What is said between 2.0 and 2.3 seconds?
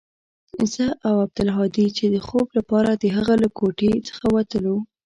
د